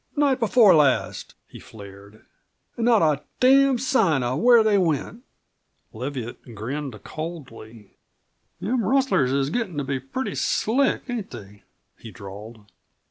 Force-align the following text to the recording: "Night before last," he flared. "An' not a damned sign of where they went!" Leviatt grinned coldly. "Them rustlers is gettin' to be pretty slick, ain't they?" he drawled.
"Night 0.15 0.39
before 0.39 0.73
last," 0.73 1.35
he 1.47 1.59
flared. 1.59 2.25
"An' 2.75 2.85
not 2.85 3.03
a 3.03 3.21
damned 3.39 3.81
sign 3.83 4.23
of 4.23 4.39
where 4.39 4.63
they 4.63 4.75
went!" 4.79 5.21
Leviatt 5.93 6.55
grinned 6.55 7.03
coldly. 7.03 7.91
"Them 8.59 8.83
rustlers 8.83 9.31
is 9.31 9.51
gettin' 9.51 9.77
to 9.77 9.83
be 9.83 9.99
pretty 9.99 10.33
slick, 10.33 11.03
ain't 11.07 11.29
they?" 11.29 11.61
he 11.99 12.09
drawled. 12.09 12.65